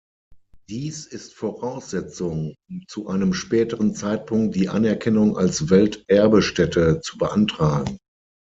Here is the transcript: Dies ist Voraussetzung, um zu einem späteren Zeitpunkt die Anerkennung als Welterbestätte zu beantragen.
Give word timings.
Dies 0.67 1.05
ist 1.05 1.35
Voraussetzung, 1.35 2.55
um 2.67 2.83
zu 2.87 3.07
einem 3.07 3.35
späteren 3.35 3.93
Zeitpunkt 3.93 4.55
die 4.55 4.67
Anerkennung 4.67 5.37
als 5.37 5.69
Welterbestätte 5.69 7.01
zu 7.01 7.19
beantragen. 7.19 7.99